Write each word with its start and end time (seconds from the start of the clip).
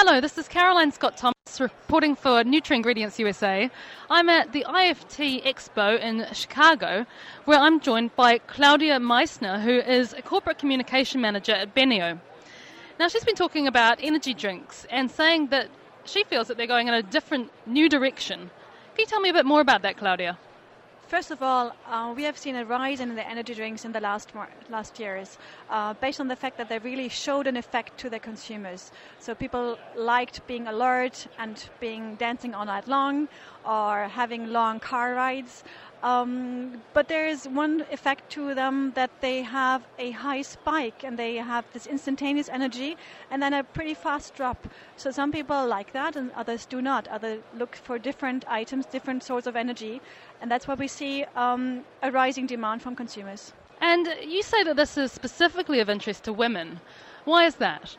Hello, 0.00 0.20
this 0.20 0.38
is 0.38 0.46
Caroline 0.46 0.92
Scott 0.92 1.16
Thomas 1.16 1.58
reporting 1.58 2.14
for 2.14 2.44
NutraIngredients 2.44 3.18
USA. 3.18 3.68
I'm 4.08 4.28
at 4.28 4.52
the 4.52 4.64
IFT 4.68 5.44
Expo 5.44 5.98
in 5.98 6.24
Chicago, 6.32 7.04
where 7.46 7.58
I'm 7.58 7.80
joined 7.80 8.14
by 8.14 8.38
Claudia 8.38 9.00
Meissner, 9.00 9.60
who 9.60 9.80
is 9.80 10.12
a 10.12 10.22
corporate 10.22 10.58
communication 10.58 11.20
manager 11.20 11.50
at 11.50 11.74
Beneo. 11.74 12.20
Now, 13.00 13.08
she's 13.08 13.24
been 13.24 13.34
talking 13.34 13.66
about 13.66 13.98
energy 14.00 14.34
drinks 14.34 14.86
and 14.88 15.10
saying 15.10 15.48
that 15.48 15.68
she 16.04 16.22
feels 16.22 16.46
that 16.46 16.56
they're 16.56 16.68
going 16.68 16.86
in 16.86 16.94
a 16.94 17.02
different, 17.02 17.50
new 17.66 17.88
direction. 17.88 18.38
Can 18.94 19.00
you 19.00 19.06
tell 19.06 19.20
me 19.20 19.30
a 19.30 19.34
bit 19.34 19.46
more 19.46 19.60
about 19.60 19.82
that, 19.82 19.96
Claudia? 19.96 20.38
First 21.08 21.30
of 21.30 21.42
all, 21.42 21.72
uh, 21.86 22.12
we 22.14 22.24
have 22.24 22.36
seen 22.36 22.54
a 22.54 22.66
rise 22.66 23.00
in 23.00 23.14
the 23.14 23.26
energy 23.26 23.54
drinks 23.54 23.86
in 23.86 23.92
the 23.92 24.00
last 24.00 24.28
last 24.68 25.00
years, 25.00 25.38
uh, 25.70 25.94
based 25.94 26.20
on 26.20 26.28
the 26.28 26.36
fact 26.36 26.58
that 26.58 26.68
they 26.68 26.78
really 26.80 27.08
showed 27.08 27.46
an 27.46 27.56
effect 27.56 27.96
to 28.00 28.10
the 28.10 28.18
consumers. 28.18 28.92
So 29.18 29.34
people 29.34 29.78
liked 29.96 30.46
being 30.46 30.66
alert 30.66 31.26
and 31.38 31.56
being 31.80 32.16
dancing 32.16 32.54
all 32.54 32.66
night 32.66 32.86
long, 32.86 33.28
or 33.64 34.08
having 34.08 34.52
long 34.52 34.80
car 34.80 35.14
rides. 35.14 35.64
Um, 36.02 36.80
but 36.94 37.08
there 37.08 37.26
is 37.26 37.48
one 37.48 37.84
effect 37.90 38.30
to 38.30 38.54
them 38.54 38.92
that 38.94 39.10
they 39.20 39.42
have 39.42 39.82
a 39.98 40.12
high 40.12 40.42
spike 40.42 41.02
and 41.02 41.18
they 41.18 41.36
have 41.36 41.64
this 41.72 41.86
instantaneous 41.86 42.48
energy 42.48 42.96
and 43.30 43.42
then 43.42 43.52
a 43.52 43.64
pretty 43.64 43.94
fast 43.94 44.34
drop. 44.34 44.68
So 44.96 45.10
some 45.10 45.32
people 45.32 45.66
like 45.66 45.92
that 45.92 46.14
and 46.14 46.30
others 46.32 46.66
do 46.66 46.80
not. 46.80 47.08
Others 47.08 47.42
look 47.56 47.74
for 47.74 47.98
different 47.98 48.44
items, 48.48 48.86
different 48.86 49.22
sorts 49.24 49.46
of 49.46 49.56
energy, 49.56 50.00
and 50.40 50.50
that's 50.50 50.68
why 50.68 50.74
we 50.74 50.88
see 50.88 51.24
um, 51.34 51.84
a 52.02 52.12
rising 52.12 52.46
demand 52.46 52.80
from 52.82 52.94
consumers. 52.94 53.52
And 53.80 54.08
you 54.24 54.42
say 54.42 54.62
that 54.64 54.76
this 54.76 54.96
is 54.96 55.12
specifically 55.12 55.80
of 55.80 55.88
interest 55.88 56.24
to 56.24 56.32
women. 56.32 56.80
Why 57.24 57.44
is 57.44 57.56
that? 57.56 57.96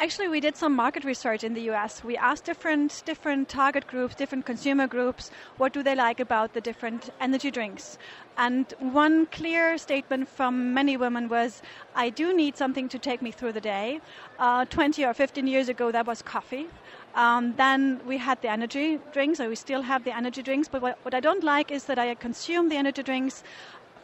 Actually, 0.00 0.28
we 0.28 0.38
did 0.38 0.56
some 0.56 0.76
market 0.76 1.02
research 1.02 1.42
in 1.42 1.54
the 1.54 1.62
US. 1.72 2.04
We 2.04 2.16
asked 2.16 2.44
different 2.44 3.02
different 3.04 3.48
target 3.48 3.88
groups, 3.88 4.14
different 4.14 4.46
consumer 4.46 4.86
groups, 4.86 5.32
what 5.56 5.72
do 5.72 5.82
they 5.82 5.96
like 5.96 6.20
about 6.20 6.54
the 6.54 6.60
different 6.60 7.10
energy 7.20 7.50
drinks. 7.50 7.98
And 8.36 8.72
one 8.78 9.26
clear 9.26 9.76
statement 9.76 10.28
from 10.28 10.72
many 10.72 10.96
women 10.96 11.28
was, 11.28 11.62
I 11.96 12.10
do 12.10 12.32
need 12.32 12.56
something 12.56 12.88
to 12.90 12.98
take 13.00 13.20
me 13.22 13.32
through 13.32 13.54
the 13.54 13.60
day. 13.60 14.00
Uh, 14.38 14.66
20 14.66 15.04
or 15.04 15.14
15 15.14 15.48
years 15.48 15.68
ago, 15.68 15.90
that 15.90 16.06
was 16.06 16.22
coffee. 16.22 16.68
Um, 17.16 17.54
then 17.56 18.00
we 18.06 18.18
had 18.18 18.40
the 18.40 18.48
energy 18.48 19.00
drinks, 19.12 19.40
or 19.40 19.48
we 19.48 19.56
still 19.56 19.82
have 19.82 20.04
the 20.04 20.16
energy 20.16 20.42
drinks. 20.42 20.68
But 20.68 20.80
what, 20.80 20.98
what 21.02 21.14
I 21.14 21.18
don't 21.18 21.42
like 21.42 21.72
is 21.72 21.86
that 21.86 21.98
I 21.98 22.14
consume 22.14 22.68
the 22.68 22.76
energy 22.76 23.02
drinks 23.02 23.42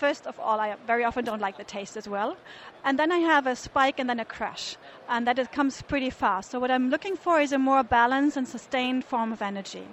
first 0.00 0.26
of 0.26 0.40
all, 0.40 0.58
I 0.58 0.76
very 0.86 1.04
often 1.04 1.24
don't 1.24 1.42
like 1.46 1.58
the 1.58 1.64
taste 1.76 1.96
as 1.96 2.08
well. 2.08 2.36
And 2.84 2.98
then 2.98 3.12
I 3.12 3.18
have 3.18 3.46
a 3.46 3.54
spike 3.54 4.00
and 4.00 4.08
then 4.08 4.20
a 4.20 4.24
crash. 4.24 4.76
And 5.08 5.26
that 5.26 5.38
it 5.38 5.52
comes 5.52 5.82
pretty 5.82 6.10
fast. 6.10 6.50
So 6.50 6.58
what 6.58 6.70
I'm 6.70 6.88
looking 6.88 7.16
for 7.16 7.40
is 7.40 7.52
a 7.52 7.58
more 7.58 7.82
balanced 7.84 8.36
and 8.38 8.48
sustained 8.48 9.04
form 9.04 9.30
of 9.32 9.42
energy. 9.42 9.86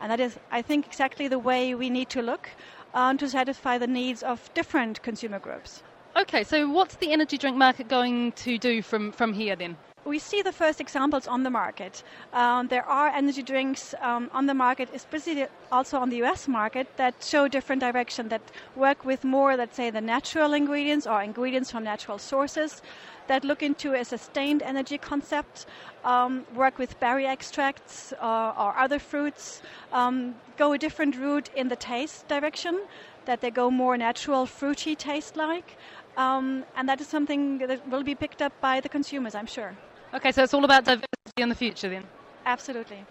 And 0.00 0.10
that 0.10 0.20
is, 0.20 0.38
I 0.50 0.60
think, 0.62 0.86
exactly 0.86 1.28
the 1.28 1.38
way 1.38 1.74
we 1.74 1.88
need 1.88 2.08
to 2.10 2.20
look 2.22 2.50
uh, 2.94 3.14
to 3.14 3.28
satisfy 3.28 3.78
the 3.78 3.86
needs 3.86 4.22
of 4.22 4.52
different 4.54 5.02
consumer 5.02 5.38
groups. 5.38 5.82
Okay, 6.16 6.44
so 6.44 6.68
what's 6.68 6.96
the 6.96 7.12
energy 7.12 7.38
drink 7.38 7.56
market 7.56 7.88
going 7.88 8.32
to 8.32 8.58
do 8.58 8.82
from, 8.82 9.12
from 9.12 9.32
here 9.32 9.56
then? 9.56 9.76
We 10.04 10.18
see 10.18 10.42
the 10.42 10.52
first 10.52 10.80
examples 10.80 11.26
on 11.26 11.42
the 11.42 11.50
market. 11.50 12.02
Um, 12.32 12.68
there 12.68 12.84
are 12.84 13.08
energy 13.08 13.42
drinks 13.42 13.94
um, 14.00 14.30
on 14.32 14.46
the 14.46 14.54
market, 14.54 14.88
especially 14.92 15.46
also 15.72 15.98
on 15.98 16.10
the 16.10 16.22
US 16.24 16.46
market, 16.46 16.86
that 16.96 17.14
show 17.22 17.48
different 17.48 17.80
direction, 17.80 18.28
that 18.28 18.42
work 18.76 19.04
with 19.04 19.24
more, 19.24 19.56
let's 19.56 19.76
say, 19.76 19.90
the 19.90 20.00
natural 20.00 20.52
ingredients 20.52 21.06
or 21.06 21.22
ingredients 21.22 21.70
from 21.70 21.84
natural 21.84 22.18
sources, 22.18 22.82
that 23.26 23.44
look 23.44 23.62
into 23.62 23.94
a 23.94 24.04
sustained 24.04 24.62
energy 24.62 24.98
concept, 24.98 25.64
um, 26.04 26.44
work 26.54 26.78
with 26.78 27.00
berry 27.00 27.26
extracts 27.26 28.12
uh, 28.20 28.52
or 28.58 28.76
other 28.76 28.98
fruits, 28.98 29.62
um, 29.92 30.34
go 30.58 30.74
a 30.74 30.78
different 30.78 31.16
route 31.16 31.48
in 31.56 31.68
the 31.68 31.76
taste 31.76 32.28
direction, 32.28 32.82
that 33.24 33.40
they 33.40 33.50
go 33.50 33.70
more 33.70 33.96
natural, 33.96 34.44
fruity 34.44 34.94
taste 34.94 35.36
like. 35.36 35.78
Um, 36.18 36.64
and 36.76 36.88
that 36.88 37.00
is 37.00 37.08
something 37.08 37.58
that 37.58 37.88
will 37.88 38.04
be 38.04 38.14
picked 38.14 38.42
up 38.42 38.52
by 38.60 38.80
the 38.80 38.88
consumers, 38.88 39.34
I'm 39.34 39.46
sure. 39.46 39.74
Okay, 40.14 40.30
so 40.30 40.44
it's 40.44 40.54
all 40.54 40.64
about 40.64 40.84
diversity 40.84 41.08
in 41.38 41.48
the 41.48 41.54
future 41.56 41.88
then? 41.88 42.04
Absolutely. 42.46 43.04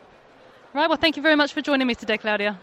Right, 0.73 0.87
well, 0.87 0.97
thank 0.97 1.17
you 1.17 1.21
very 1.21 1.35
much 1.35 1.53
for 1.53 1.61
joining 1.61 1.85
me 1.85 1.95
today, 1.95 2.17
Claudia. 2.17 2.57